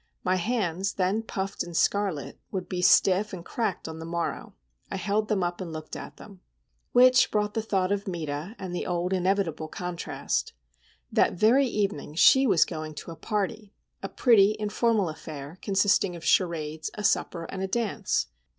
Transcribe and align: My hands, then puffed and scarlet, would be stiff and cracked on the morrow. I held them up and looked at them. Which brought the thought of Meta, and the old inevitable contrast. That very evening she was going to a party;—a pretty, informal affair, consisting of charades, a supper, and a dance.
My 0.23 0.37
hands, 0.37 0.93
then 0.93 1.21
puffed 1.21 1.61
and 1.61 1.77
scarlet, 1.77 2.39
would 2.49 2.67
be 2.67 2.81
stiff 2.81 3.33
and 3.33 3.45
cracked 3.45 3.87
on 3.87 3.99
the 3.99 4.03
morrow. 4.05 4.55
I 4.89 4.95
held 4.95 5.27
them 5.27 5.43
up 5.43 5.61
and 5.61 5.71
looked 5.71 5.95
at 5.95 6.17
them. 6.17 6.41
Which 6.91 7.29
brought 7.29 7.53
the 7.53 7.61
thought 7.61 7.91
of 7.91 8.07
Meta, 8.07 8.55
and 8.57 8.73
the 8.73 8.87
old 8.87 9.13
inevitable 9.13 9.67
contrast. 9.67 10.53
That 11.11 11.33
very 11.33 11.67
evening 11.67 12.15
she 12.15 12.47
was 12.47 12.65
going 12.65 12.95
to 12.95 13.11
a 13.11 13.15
party;—a 13.15 14.09
pretty, 14.09 14.55
informal 14.57 15.07
affair, 15.07 15.59
consisting 15.61 16.15
of 16.15 16.25
charades, 16.25 16.89
a 16.95 17.03
supper, 17.03 17.43
and 17.49 17.61
a 17.61 17.67
dance. 17.67 18.25